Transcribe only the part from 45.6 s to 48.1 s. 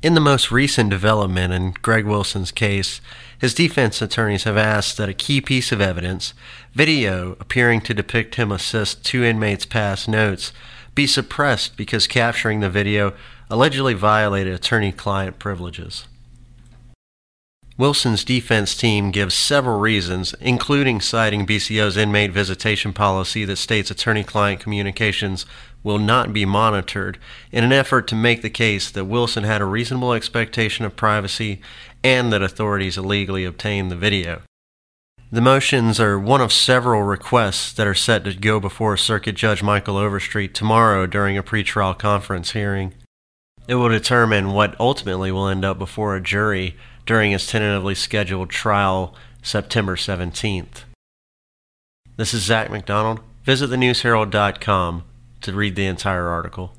up before a jury during his tentatively